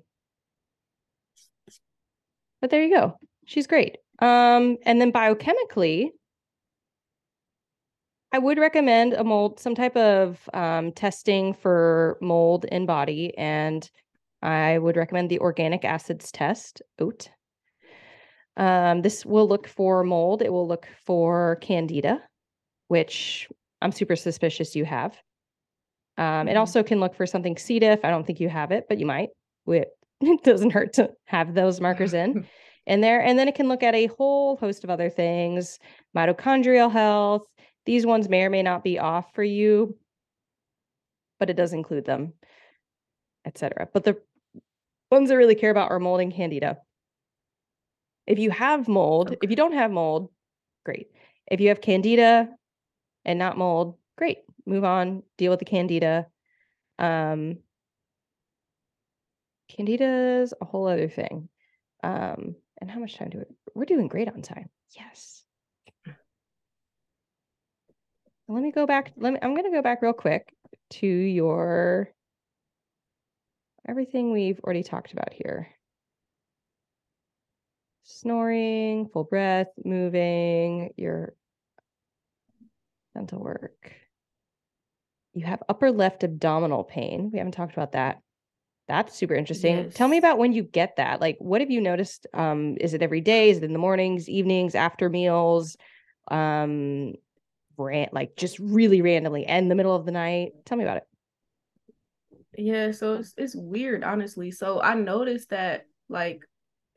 [2.60, 3.18] but there you go.
[3.46, 4.00] She's great.
[4.20, 6.10] Um, and then biochemically,
[8.32, 13.90] I would recommend a mold, some type of um, testing for mold in body, and
[14.42, 17.30] I would recommend the organic acids test, OAT.
[18.58, 20.42] Um, this will look for mold.
[20.42, 22.22] It will look for candida,
[22.88, 23.50] which
[23.82, 25.18] I'm super suspicious you have.
[26.18, 26.60] Um, It Mhm.
[26.60, 27.80] also can look for something C.
[27.80, 28.04] diff.
[28.04, 29.30] I don't think you have it, but you might.
[29.68, 29.90] It,
[30.22, 32.38] it doesn't hurt to have those markers in
[32.86, 33.22] in there.
[33.22, 35.80] And then it can look at a whole host of other things,
[36.16, 37.44] mitochondrial health,
[37.90, 39.98] These ones may or may not be off for you,
[41.40, 42.34] but it does include them,
[43.48, 43.90] etc.
[43.92, 44.22] But the
[45.10, 46.78] ones I really care about are mold and candida.
[48.28, 50.30] If you have mold, if you don't have mold,
[50.86, 51.08] great.
[51.50, 52.50] If you have candida
[53.26, 54.38] and not mold, great.
[54.68, 56.28] Move on, deal with the candida.
[57.00, 57.58] Um,
[59.68, 61.50] candida's a whole other thing.
[62.04, 63.46] Um, and how much time do we?
[63.74, 64.70] We're doing great on time.
[64.96, 65.39] Yes.
[68.50, 69.12] Let me go back.
[69.16, 69.40] Let me.
[69.44, 70.52] I'm going to go back real quick
[70.92, 72.10] to your
[73.88, 75.70] everything we've already talked about here.
[78.04, 81.36] Snoring, full breath, moving, your
[83.14, 83.94] dental work.
[85.34, 87.30] You have upper left abdominal pain.
[87.32, 88.20] We haven't talked about that.
[88.88, 89.78] That's super interesting.
[89.78, 89.94] Yes.
[89.94, 91.22] Tell me about when you get that.
[91.22, 92.26] Like, what have you noticed?
[92.34, 93.52] Um, is it every day?
[93.52, 95.78] Is it in the mornings, evenings, after meals?
[96.32, 97.14] Um,
[97.80, 100.52] ran like just really randomly and in the middle of the night.
[100.66, 101.04] Tell me about it.
[102.58, 104.52] Yeah, so it's it's weird, honestly.
[104.52, 106.42] So I noticed that like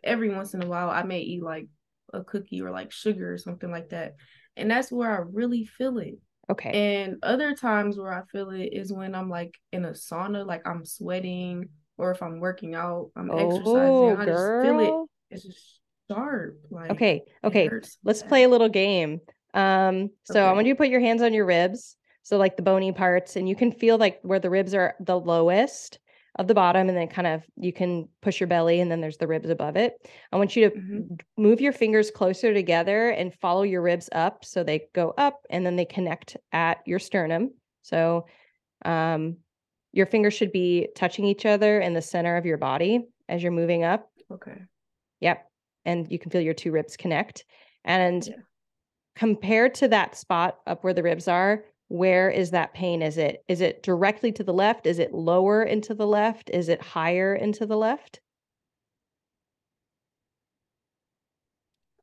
[0.02, 1.68] every once in a while I may eat like
[2.12, 4.16] a cookie or like sugar or something like that.
[4.56, 6.18] And that's where I really feel it.
[6.50, 7.04] Okay.
[7.04, 10.66] And other times where I feel it is when I'm like in a sauna, like
[10.66, 15.08] I'm sweating or if I'm working out, I'm oh, exercising, I just feel it.
[15.30, 16.58] It's just sharp.
[16.70, 17.70] Like okay, okay.
[18.04, 19.20] Let's play a little game.
[19.54, 20.48] Um, so okay.
[20.48, 23.36] I want you to put your hands on your ribs, so like the bony parts,
[23.36, 25.98] and you can feel like where the ribs are the lowest
[26.36, 29.18] of the bottom, and then kind of you can push your belly, and then there's
[29.18, 29.94] the ribs above it.
[30.32, 31.14] I want you to mm-hmm.
[31.36, 35.66] move your fingers closer together and follow your ribs up, so they go up, and
[35.66, 37.50] then they connect at your sternum.
[37.82, 38.26] So,
[38.84, 39.36] um,
[39.92, 43.52] your fingers should be touching each other in the center of your body as you're
[43.52, 44.08] moving up.
[44.32, 44.56] Okay.
[45.20, 45.46] Yep.
[45.84, 47.44] And you can feel your two ribs connect.
[47.84, 48.34] And yeah.
[49.14, 53.02] Compared to that spot up where the ribs are, where is that pain?
[53.02, 54.86] Is it is it directly to the left?
[54.86, 56.50] Is it lower into the left?
[56.50, 58.20] Is it higher into the left?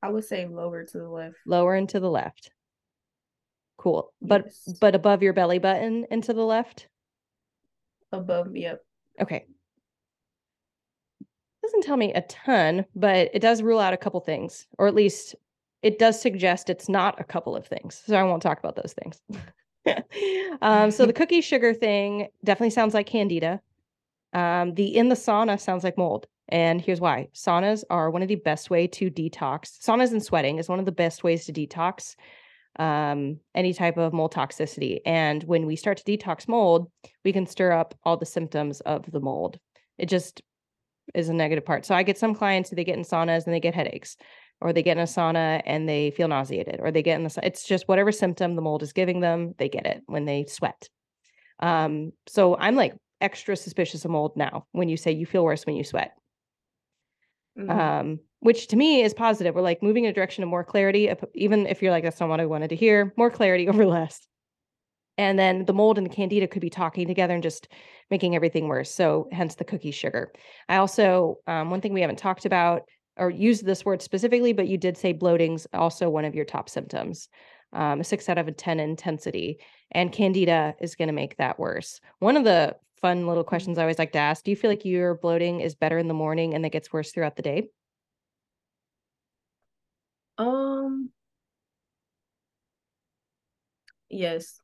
[0.01, 1.35] I would say lower to the left.
[1.45, 2.51] Lower into the left.
[3.77, 4.13] Cool.
[4.21, 4.77] But yes.
[4.79, 6.87] but above your belly button into the left?
[8.11, 8.55] above.
[8.55, 8.81] Yep.
[9.21, 9.45] Okay.
[11.63, 14.95] Doesn't tell me a ton, but it does rule out a couple things, or at
[14.95, 15.35] least
[15.81, 18.01] it does suggest it's not a couple of things.
[18.05, 19.21] So I won't talk about those things.
[20.61, 23.61] um, so the cookie sugar thing definitely sounds like candida.
[24.33, 26.27] Um, the in the sauna sounds like mold.
[26.49, 27.27] And here's why.
[27.33, 29.79] Saunas are one of the best way to detox.
[29.79, 32.15] Saunas and sweating is one of the best ways to detox
[32.77, 34.99] um, any type of mold toxicity.
[35.05, 36.89] And when we start to detox mold,
[37.23, 39.59] we can stir up all the symptoms of the mold.
[39.97, 40.41] It just
[41.13, 41.85] is a negative part.
[41.85, 44.17] So I get some clients who they get in saunas and they get headaches,
[44.61, 47.39] or they get in a sauna and they feel nauseated, or they get in the
[47.43, 50.89] it's just whatever symptom the mold is giving them, they get it when they sweat.
[51.59, 55.65] Um, so I'm like extra suspicious of mold now when you say you feel worse
[55.65, 56.13] when you sweat.
[57.57, 57.69] Mm-hmm.
[57.69, 59.55] Um, which to me is positive.
[59.55, 62.29] We're like moving in a direction of more clarity, even if you're like, that's not
[62.29, 64.25] what I wanted to hear, more clarity over less.
[65.17, 67.67] And then the mold and the candida could be talking together and just
[68.09, 68.89] making everything worse.
[68.89, 70.31] So, hence the cookie sugar.
[70.69, 72.83] I also, um, one thing we haven't talked about
[73.19, 76.69] or use this word specifically, but you did say bloating's also one of your top
[76.69, 77.29] symptoms.
[77.71, 79.59] Um, six out of a 10 intensity.
[79.91, 82.01] And candida is going to make that worse.
[82.17, 83.49] One of the fun little mm-hmm.
[83.49, 86.07] questions I always like to ask do you feel like your bloating is better in
[86.07, 87.69] the morning and it gets worse throughout the day?
[90.37, 91.11] Um,
[94.09, 94.61] yes.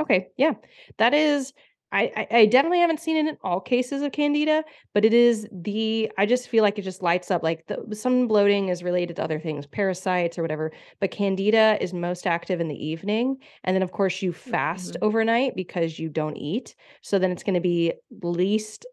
[0.00, 0.54] Okay, yeah.
[0.98, 1.52] That is
[1.92, 4.62] I, I definitely haven't seen it in all cases of candida,
[4.94, 7.42] but it is the I just feel like it just lights up.
[7.42, 11.92] Like the, some bloating is related to other things, parasites or whatever, but candida is
[11.92, 15.04] most active in the evening, and then of course you fast mm-hmm.
[15.04, 16.76] overnight because you don't eat.
[17.02, 18.86] So then it's going to be least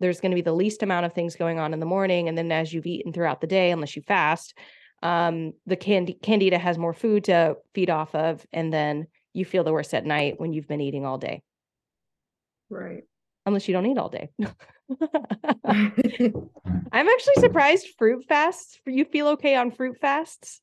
[0.00, 2.36] there's going to be the least amount of things going on in the morning, and
[2.36, 4.58] then as you've eaten throughout the day, unless you fast,
[5.02, 9.62] um, the candy candida has more food to feed off of, and then you feel
[9.62, 11.42] the worst at night when you've been eating all day.
[12.70, 13.02] Right.
[13.46, 14.30] Unless you don't eat all day.
[15.64, 18.78] I'm actually surprised fruit fasts.
[18.86, 20.60] You feel okay on fruit fasts?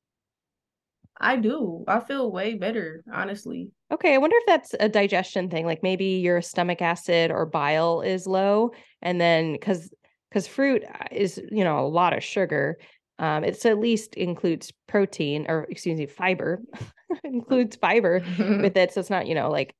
[1.19, 1.83] I do.
[1.87, 3.71] I feel way better, honestly.
[3.91, 5.65] Okay, I wonder if that's a digestion thing.
[5.65, 9.91] Like maybe your stomach acid or bile is low, and then because
[10.29, 12.77] because fruit uh, is you know a lot of sugar,
[13.19, 16.61] um, it's at least includes protein or excuse me, fiber,
[17.23, 18.93] includes fiber with it.
[18.93, 19.73] So it's not, you know, like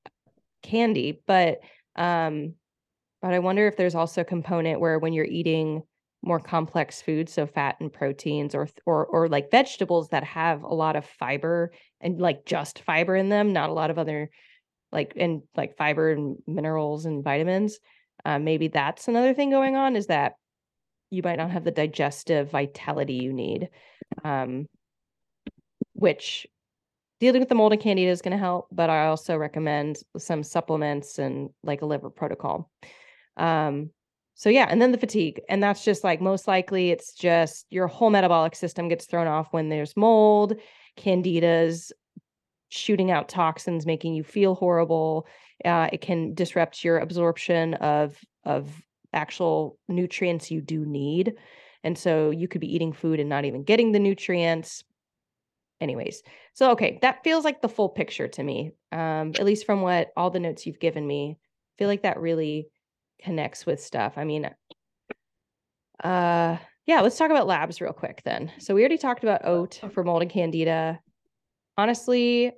[0.63, 1.59] candy, but
[1.97, 2.53] um,
[3.21, 5.83] but I wonder if there's also a component where when you're eating
[6.23, 10.73] more complex foods, so fat and proteins, or or or like vegetables that have a
[10.73, 14.29] lot of fiber and like just fiber in them, not a lot of other
[14.91, 17.79] like and like fiber and minerals and vitamins.
[18.25, 20.33] Uh, maybe that's another thing going on is that
[21.09, 23.69] you might not have the digestive vitality you need,
[24.23, 24.67] um,
[25.93, 26.47] which
[27.19, 28.67] dealing with the mold and candida is going to help.
[28.71, 32.69] But I also recommend some supplements and like a liver protocol.
[33.37, 33.91] Um,
[34.35, 37.87] so yeah, and then the fatigue, and that's just like most likely it's just your
[37.87, 40.53] whole metabolic system gets thrown off when there's mold,
[40.95, 41.91] candidas,
[42.69, 45.25] shooting out toxins, making you feel horrible.
[45.65, 48.69] Uh, it can disrupt your absorption of of
[49.11, 51.33] actual nutrients you do need,
[51.83, 54.83] and so you could be eating food and not even getting the nutrients.
[55.79, 58.71] Anyways, so okay, that feels like the full picture to me.
[58.91, 62.19] Um, at least from what all the notes you've given me, I feel like that
[62.19, 62.67] really
[63.21, 64.13] connects with stuff.
[64.17, 64.49] I mean,
[66.03, 68.51] uh, yeah, let's talk about labs real quick then.
[68.57, 70.99] So we already talked about oat for mold and candida
[71.77, 72.51] honestly,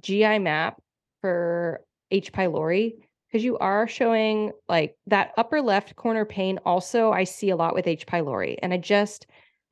[0.00, 0.80] GI map
[1.20, 1.80] for
[2.10, 2.32] H.
[2.32, 2.92] pylori,
[3.28, 6.58] because you are showing like that upper left corner pain.
[6.64, 8.06] Also, I see a lot with H.
[8.06, 9.26] pylori, and I just,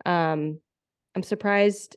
[0.04, 0.60] um,
[1.14, 1.96] I'm surprised.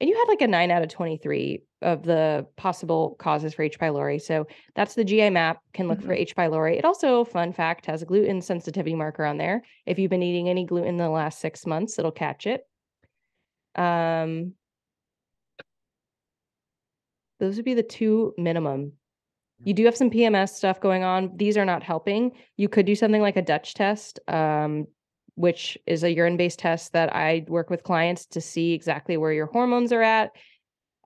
[0.00, 3.78] And you had like a nine out of 23 of the possible causes for H.
[3.78, 4.20] pylori.
[4.20, 6.08] So that's the GI map can look mm-hmm.
[6.08, 6.36] for H.
[6.36, 6.78] pylori.
[6.78, 9.62] It also, fun fact, has a gluten sensitivity marker on there.
[9.86, 12.62] If you've been eating any gluten in the last six months, it'll catch it.
[13.74, 14.54] Um,
[17.40, 18.92] those would be the two minimum.
[19.64, 21.32] You do have some PMS stuff going on.
[21.36, 22.32] These are not helping.
[22.56, 24.86] You could do something like a Dutch test, um,
[25.38, 29.32] which is a urine based test that I work with clients to see exactly where
[29.32, 30.32] your hormones are at.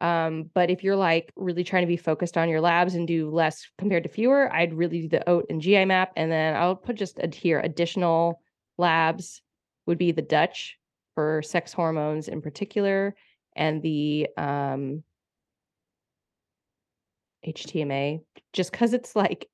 [0.00, 3.30] Um, but if you're like really trying to be focused on your labs and do
[3.30, 6.12] less compared to fewer, I'd really do the OAT and GI map.
[6.16, 8.40] And then I'll put just here additional
[8.78, 9.42] labs
[9.86, 10.78] would be the Dutch
[11.14, 13.14] for sex hormones in particular
[13.54, 15.02] and the um,
[17.46, 18.22] HTMA,
[18.54, 19.48] just because it's like,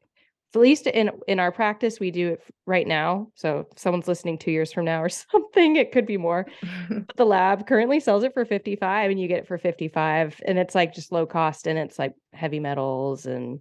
[0.54, 3.28] at least in in our practice, we do it right now.
[3.34, 6.46] So if someone's listening two years from now or something, it could be more.
[6.90, 10.40] but the lab currently sells it for 55 and you get it for 55.
[10.46, 13.60] And it's like just low cost and it's like heavy metals and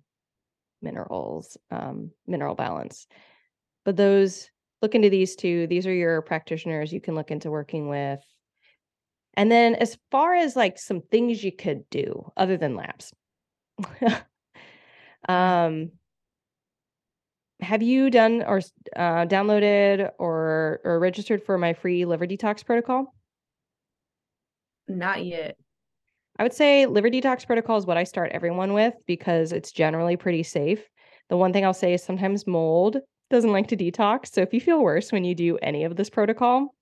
[0.82, 3.08] minerals, um, mineral balance.
[3.84, 4.50] But those
[4.82, 5.68] look into these two.
[5.68, 8.20] These are your practitioners you can look into working with.
[9.34, 13.14] And then as far as like some things you could do other than labs.
[15.30, 15.92] um
[17.60, 18.62] have you done or
[18.96, 23.14] uh, downloaded or or registered for my free liver detox protocol?
[24.88, 25.58] Not yet.
[26.40, 30.16] I would say liver detox protocol is what I start everyone with because it's generally
[30.18, 30.88] pretty safe.
[31.30, 32.98] The one thing I'll say is sometimes mold
[33.30, 34.34] doesn't like to detox.
[34.34, 36.76] So if you feel worse when you do any of this protocol,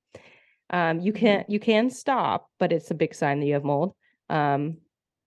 [0.70, 1.52] um, you can mm-hmm.
[1.52, 3.96] you can stop, but it's a big sign that you have mold.
[4.30, 4.78] Um,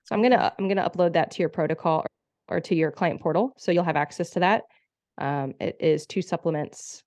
[0.04, 2.04] so I'm gonna I'm gonna upload that to your protocol
[2.48, 4.64] or, or to your client portal, so you'll have access to that.
[5.18, 7.02] Um, it is two supplements,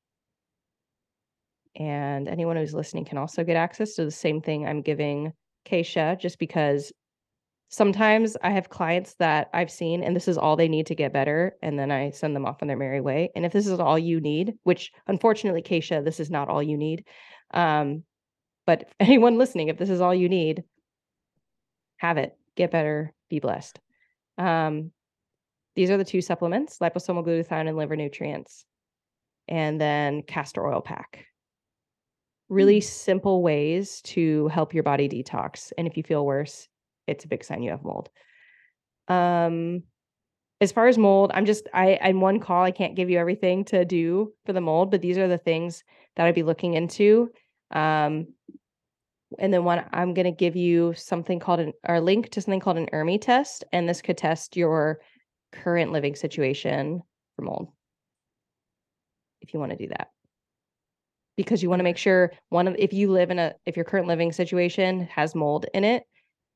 [1.76, 5.34] and anyone who's listening can also get access to the same thing I'm giving
[5.66, 6.92] Kaysha, just because
[7.72, 11.14] sometimes I have clients that I've seen and this is all they need to get
[11.14, 11.56] better.
[11.62, 13.32] And then I send them off on their merry way.
[13.34, 16.78] And if this is all you need, which unfortunately, Kaysha, this is not all you
[16.78, 17.06] need.
[17.54, 18.04] Um,
[18.68, 20.64] but anyone listening, if this is all you need,
[21.98, 23.80] have it, get better, be blessed.
[24.38, 24.92] Um,
[25.76, 28.66] these are the two supplements liposomal glutathione and liver nutrients,
[29.48, 31.26] and then castor oil pack.
[32.50, 32.84] Really mm.
[32.84, 35.72] simple ways to help your body detox.
[35.78, 36.68] And if you feel worse,
[37.08, 38.10] it's a big sign you have mold.
[39.08, 39.84] Um,
[40.60, 42.64] as far as mold, I'm just I I'm one call.
[42.64, 45.84] I can't give you everything to do for the mold, but these are the things
[46.16, 47.32] that I'd be looking into.
[47.72, 48.28] Um,
[49.40, 52.60] and then one, I'm going to give you something called an or link to something
[52.60, 55.00] called an ERMI test, and this could test your
[55.52, 57.02] current living situation
[57.36, 57.70] for mold.
[59.42, 60.10] If you want to do that,
[61.36, 63.86] because you want to make sure one of if you live in a if your
[63.86, 66.04] current living situation has mold in it,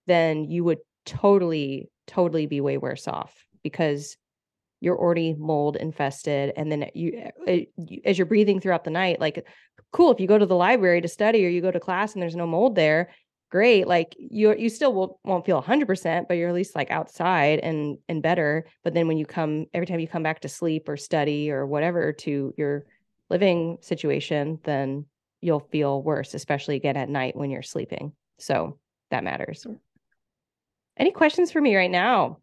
[0.07, 4.17] then you would totally, totally be way worse off because
[4.81, 6.53] you're already mold infested.
[6.55, 9.45] And then you, eh, eh, as you're breathing throughout the night, like,
[9.91, 12.21] cool, if you go to the library to study or you go to class and
[12.21, 13.09] there's no mold there,
[13.55, 13.87] great.
[13.87, 17.97] Like you, you still will, won't feel 100%, but you're at least like outside and,
[18.09, 18.65] and better.
[18.83, 21.65] But then when you come, every time you come back to sleep or study or
[21.65, 22.83] whatever to your
[23.29, 25.05] living situation, then
[25.39, 28.11] you'll feel worse, especially again at night when you're sleeping.
[28.39, 28.77] So
[29.09, 29.65] that matters.
[30.97, 32.39] Any questions for me right now?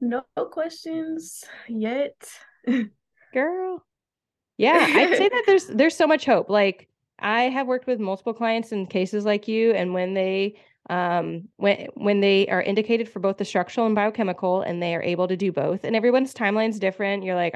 [0.00, 2.16] No questions yet.
[3.34, 3.84] Girl.
[4.56, 6.48] Yeah, I'd say that there's there's so much hope.
[6.48, 6.88] Like
[7.18, 11.88] I have worked with multiple clients in cases like you, and when they um when
[11.94, 15.36] when they are indicated for both the structural and biochemical, and they are able to
[15.36, 17.24] do both, and everyone's timeline's different.
[17.24, 17.54] You're like,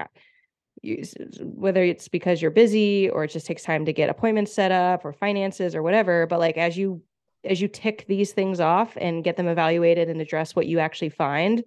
[0.83, 1.03] you,
[1.43, 5.05] whether it's because you're busy or it just takes time to get appointments set up
[5.05, 6.27] or finances or whatever.
[6.27, 7.03] But like as you
[7.45, 11.09] as you tick these things off and get them evaluated and address what you actually
[11.09, 11.63] find,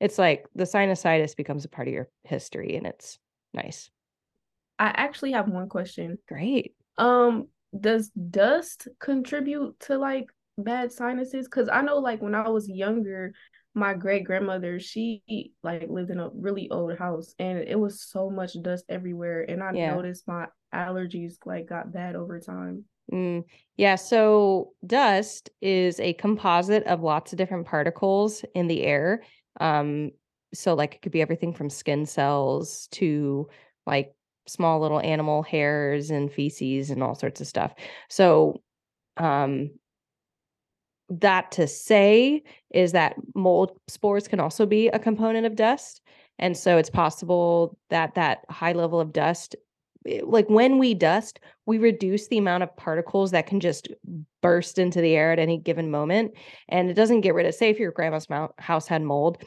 [0.00, 3.18] it's like the sinusitis becomes a part of your history, and it's
[3.52, 3.90] nice.
[4.78, 6.18] I actually have one question.
[6.28, 6.74] Great.
[6.98, 10.26] Um, does dust contribute to like
[10.56, 11.46] bad sinuses?
[11.46, 13.32] Because I know like when I was younger,
[13.74, 18.30] my great grandmother, she like lived in a really old house and it was so
[18.30, 19.46] much dust everywhere.
[19.48, 19.94] And I yeah.
[19.94, 22.84] noticed my allergies like got bad over time.
[23.12, 23.44] Mm,
[23.76, 23.94] yeah.
[23.94, 29.22] So dust is a composite of lots of different particles in the air.
[29.60, 30.10] Um,
[30.54, 33.48] so like it could be everything from skin cells to
[33.86, 34.12] like
[34.48, 37.74] small little animal hairs and feces and all sorts of stuff.
[38.08, 38.60] So,
[39.16, 39.70] um,
[41.10, 46.02] that to say is that mold spores can also be a component of dust.
[46.38, 49.56] And so it's possible that that high level of dust,
[50.06, 53.88] eh, like when we dust, we reduce the amount of particles that can just
[54.42, 56.32] burst into the air at any given moment.
[56.68, 58.26] And it doesn't get rid of, say, if your grandma's
[58.58, 59.42] house had mold,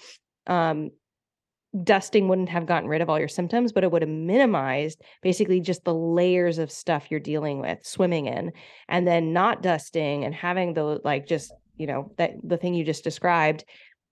[0.48, 0.90] um,
[1.84, 5.60] dusting wouldn't have gotten rid of all your symptoms, but it would have minimized basically
[5.60, 8.52] just the layers of stuff you're dealing with, swimming in,
[8.90, 12.84] and then not dusting and having the like just, you know, that the thing you
[12.84, 13.64] just described,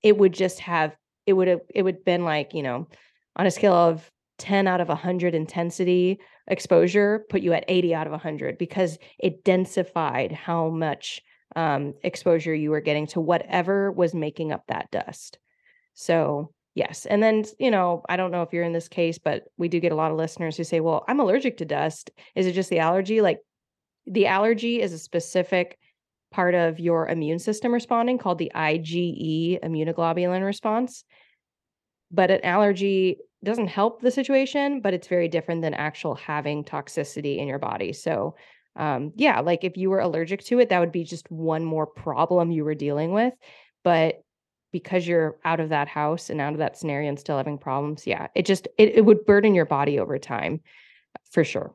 [0.04, 0.96] it would just have
[1.26, 2.88] it would have it would been like, you know,
[3.36, 8.08] on a scale of 10 out of 100 intensity exposure, put you at 80 out
[8.08, 11.22] of 100 because it densified how much
[11.56, 15.38] um, exposure you were getting to whatever was making up that dust.
[15.94, 17.06] So Yes.
[17.06, 19.82] And then, you know, I don't know if you're in this case, but we do
[19.82, 22.10] get a lot of listeners who say, well, I'm allergic to dust.
[22.36, 23.20] Is it just the allergy?
[23.20, 23.40] Like
[24.08, 25.78] the allergy is a specific
[26.32, 31.04] part of your immune system responding called the IgE immunoglobulin response.
[32.12, 37.40] But an allergy doesn't help the situation, but it's very different than actual having toxicity
[37.40, 37.92] in your body.
[37.92, 38.36] So,
[38.78, 41.88] um, yeah, like if you were allergic to it, that would be just one more
[41.88, 43.34] problem you were dealing with.
[43.84, 44.22] But
[44.72, 48.06] because you're out of that house and out of that scenario and still having problems
[48.06, 50.62] yeah it just it, it would burden your body over time
[51.32, 51.74] for sure.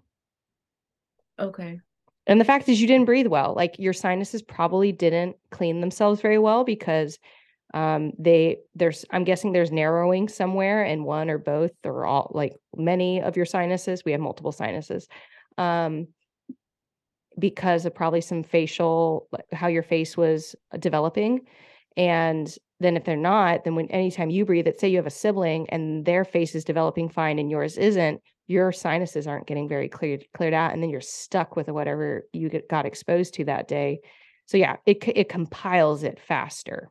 [1.39, 1.81] Okay.
[2.27, 6.21] And the fact is you didn't breathe well like your sinuses probably didn't clean themselves
[6.21, 7.19] very well because
[7.75, 12.55] um they there's i'm guessing there's narrowing somewhere in one or both or all like
[12.77, 15.09] many of your sinuses we have multiple sinuses
[15.59, 16.07] um
[17.39, 21.41] because of probably some facial how your face was developing.
[21.97, 22.53] And
[22.85, 25.68] then if they're not, then when anytime you breathe it, say you have a sibling
[25.70, 30.24] and their face is developing fine and yours isn't, your sinuses aren't getting very cleared
[30.37, 34.01] cleared out, and then you're stuck with whatever you get, got exposed to that day.
[34.47, 36.91] So yeah, it it compiles it faster.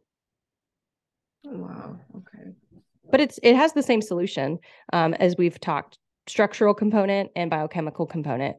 [1.44, 2.00] Wow.
[2.16, 2.50] Okay.
[3.12, 4.58] But it's it has the same solution
[4.92, 8.58] um, as we've talked: structural component and biochemical component.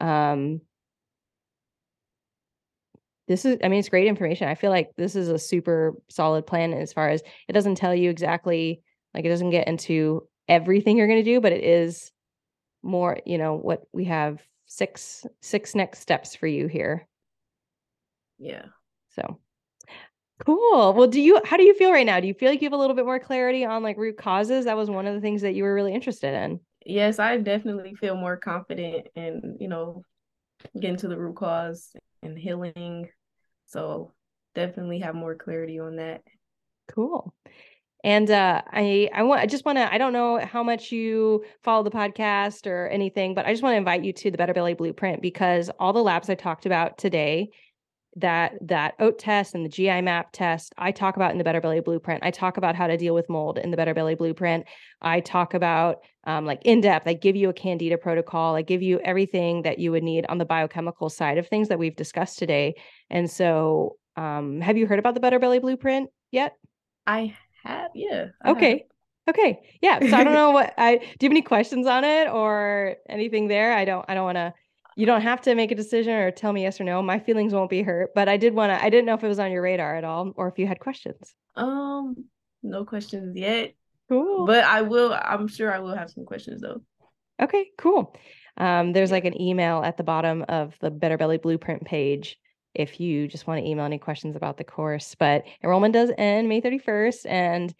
[0.00, 0.60] Um,
[3.28, 6.46] this is i mean it's great information i feel like this is a super solid
[6.46, 8.82] plan as far as it doesn't tell you exactly
[9.14, 12.12] like it doesn't get into everything you're going to do but it is
[12.82, 17.06] more you know what we have six six next steps for you here.
[18.38, 18.66] Yeah.
[19.10, 19.38] So
[20.44, 20.92] cool.
[20.94, 22.20] Well do you how do you feel right now?
[22.20, 24.64] Do you feel like you have a little bit more clarity on like root causes?
[24.64, 26.60] That was one of the things that you were really interested in.
[26.86, 30.02] Yes i definitely feel more confident in you know
[30.78, 31.92] getting to the root cause
[32.24, 33.08] and healing.
[33.66, 34.12] So
[34.54, 36.22] definitely have more clarity on that.
[36.88, 37.34] Cool.
[38.02, 41.44] And uh, I I want I just want to I don't know how much you
[41.62, 44.52] follow the podcast or anything, but I just want to invite you to the Better
[44.52, 47.50] Belly Blueprint because all the labs I talked about today
[48.16, 51.60] that that oat test and the GI map test I talk about in the Better
[51.60, 52.24] Belly Blueprint.
[52.24, 54.66] I talk about how to deal with mold in the Better Belly Blueprint.
[55.02, 57.06] I talk about um, like in depth.
[57.06, 58.54] I give you a Candida protocol.
[58.54, 61.78] I give you everything that you would need on the biochemical side of things that
[61.78, 62.74] we've discussed today.
[63.10, 66.56] And so, um, have you heard about the Better Belly Blueprint yet?
[67.06, 67.90] I have.
[67.94, 68.26] Yeah.
[68.42, 68.70] I okay.
[68.70, 68.80] Have.
[69.34, 69.60] Okay.
[69.80, 69.98] Yeah.
[70.00, 73.48] So I don't know what I do you have any questions on it or anything
[73.48, 73.72] there?
[73.72, 74.54] I don't I don't want to
[74.96, 77.02] you don't have to make a decision or tell me yes or no.
[77.02, 79.28] My feelings won't be hurt, but I did want to I didn't know if it
[79.28, 81.34] was on your radar at all or if you had questions.
[81.56, 82.24] Um,
[82.62, 83.74] no questions yet.
[84.08, 84.46] Cool.
[84.46, 86.82] But I will I'm sure I will have some questions though.
[87.40, 88.16] Okay, cool.
[88.56, 92.38] Um, there's like an email at the bottom of the Better Belly Blueprint page
[92.74, 95.14] if you just want to email any questions about the course.
[95.14, 97.74] But enrollment does end May 31st and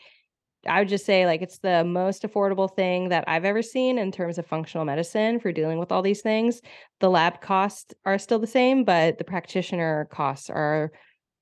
[0.67, 4.13] I would just say like it's the most affordable thing that I've ever seen in
[4.13, 6.61] terms of functional medicine for dealing with all these things.
[7.01, 10.93] The lab costs are still the same, but the practitioner costs are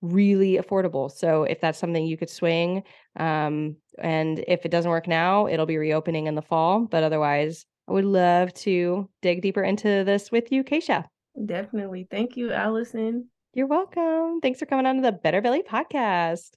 [0.01, 1.11] really affordable.
[1.11, 2.83] So if that's something you could swing,
[3.17, 6.87] um, and if it doesn't work now, it'll be reopening in the fall.
[6.87, 11.05] But otherwise, I would love to dig deeper into this with you, Kaysha.
[11.47, 12.07] Definitely.
[12.11, 13.29] Thank you, Allison.
[13.55, 14.41] You're welcome.
[14.41, 16.51] Thanks for coming on to the Better Belly podcast.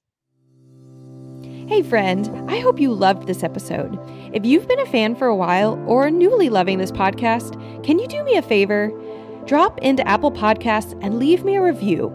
[1.68, 3.98] Hey, friend, I hope you loved this episode.
[4.32, 8.06] If you've been a fan for a while or newly loving this podcast, can you
[8.06, 8.92] do me a favor?
[9.46, 12.06] Drop into Apple Podcasts and leave me a review.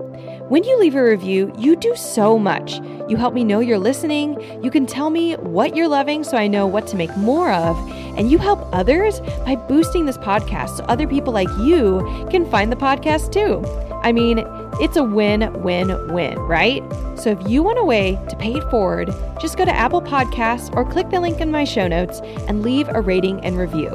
[0.48, 2.80] When you leave a review, you do so much.
[3.10, 6.48] You help me know you're listening, you can tell me what you're loving so I
[6.48, 7.78] know what to make more of,
[8.18, 12.00] and you help others by boosting this podcast so other people like you
[12.32, 13.66] can find the podcast too.
[14.02, 14.40] I mean,
[14.82, 16.84] it's a win win win, right?
[17.16, 20.76] So if you want a way to pay it forward, just go to Apple Podcasts
[20.76, 23.90] or click the link in my show notes and leave a rating and review.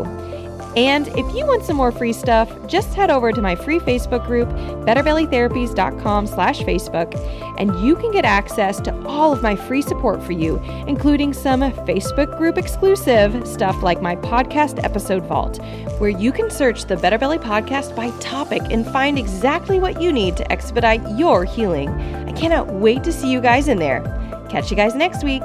[0.76, 4.26] And if you want some more free stuff, just head over to my free Facebook
[4.26, 4.50] group,
[4.84, 7.14] betterbellytherapies.com slash Facebook,
[7.58, 11.62] and you can get access to all of my free support for you, including some
[11.62, 15.62] Facebook group exclusive stuff like my podcast episode vault,
[15.98, 20.12] where you can search the Better Belly podcast by topic and find exactly what you
[20.12, 21.88] need to expedite your healing.
[21.88, 24.02] I cannot wait to see you guys in there.
[24.50, 25.42] Catch you guys next week.